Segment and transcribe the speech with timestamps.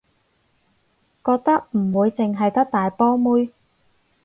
[1.23, 3.51] 覺得唔會淨係得大波妹